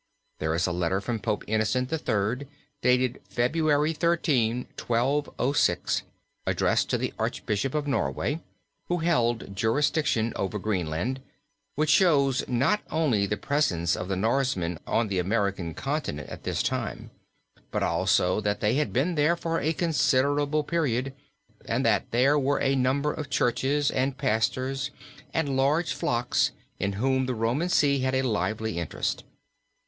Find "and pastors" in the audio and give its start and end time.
23.91-24.89